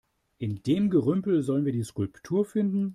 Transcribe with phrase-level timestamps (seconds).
[0.39, 2.89] In dem Gerümpel sollen wir die Skulptur finden?